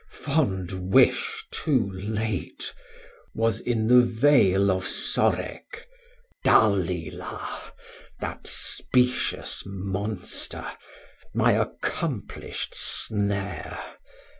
fond 0.09 0.91
wish 0.91 1.45
too 1.51 1.91
late) 1.93 2.73
Was 3.35 3.59
in 3.59 3.87
the 3.87 4.01
Vale 4.01 4.71
of 4.71 4.85
Sorec, 4.87 5.85
Dalila, 6.43 7.71
That 8.19 8.47
specious 8.47 9.61
Monster, 9.63 10.65
my 11.35 11.53
accomplisht 11.53 12.73
snare. 12.73 13.77